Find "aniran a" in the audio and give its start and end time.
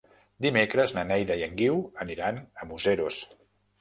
2.07-2.67